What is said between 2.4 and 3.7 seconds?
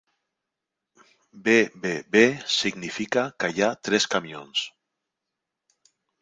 significa que hi